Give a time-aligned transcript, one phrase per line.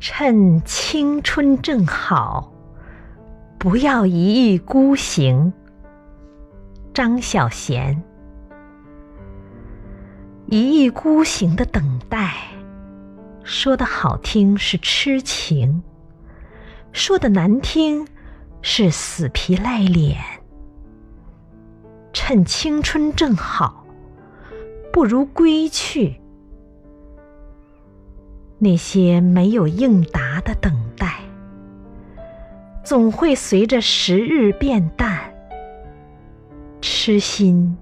[0.00, 2.52] 趁青春正好，
[3.58, 5.52] 不要一意孤行。
[6.94, 7.96] 张小娴，
[10.46, 12.34] 一意孤行的等待，
[13.42, 15.82] 说的好听是痴情，
[16.92, 18.06] 说的难听
[18.62, 20.16] 是死皮赖脸。
[22.12, 23.84] 趁青春正好，
[24.92, 26.20] 不如归去。
[28.58, 31.20] 那些没有应答的等待，
[32.82, 35.32] 总会随着时日变淡。
[36.80, 37.76] 痴心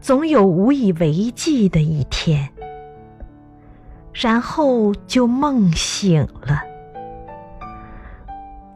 [0.00, 2.50] 总有无以为继的一天，
[4.12, 6.62] 然后就梦醒了。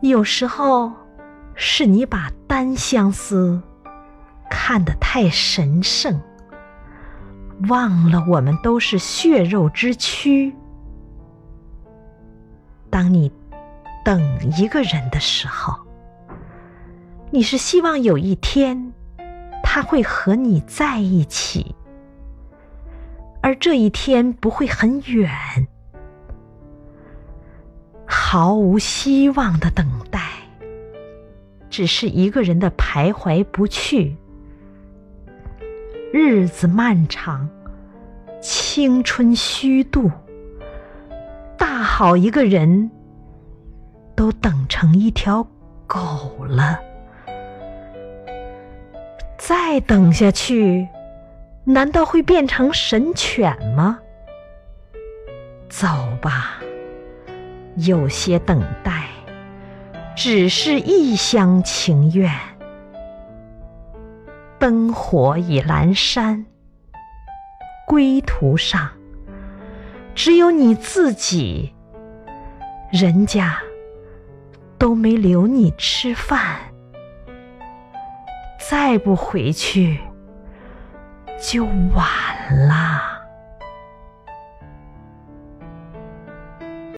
[0.00, 0.92] 有时候
[1.54, 3.60] 是你把单相思
[4.48, 6.20] 看得太神圣，
[7.68, 10.54] 忘了我们都是血肉之躯。
[12.96, 13.30] 当你
[14.02, 14.22] 等
[14.56, 15.76] 一个人的时候，
[17.30, 18.94] 你是希望有一天
[19.62, 21.74] 他会和你在一起，
[23.42, 25.30] 而这一天不会很远。
[28.06, 30.30] 毫无希望的等待，
[31.68, 34.16] 只是一个人的徘徊不去。
[36.14, 37.46] 日子漫长，
[38.40, 40.10] 青春虚度。
[41.98, 42.90] 好一个人，
[44.14, 45.42] 都等成一条
[45.86, 45.96] 狗
[46.46, 46.78] 了。
[49.38, 50.86] 再等下去，
[51.64, 53.98] 难道会变成神犬吗？
[55.70, 55.86] 走
[56.20, 56.60] 吧，
[57.76, 59.04] 有些等待，
[60.14, 62.30] 只是一厢情愿。
[64.58, 66.44] 灯火已阑珊，
[67.86, 68.86] 归途上。
[70.14, 71.72] 只有你自己，
[72.92, 73.58] 人家
[74.78, 76.56] 都没留你吃饭，
[78.58, 79.98] 再不回去
[81.40, 83.15] 就晚了。